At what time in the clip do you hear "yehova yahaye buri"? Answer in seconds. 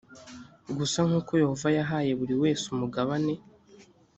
1.41-2.35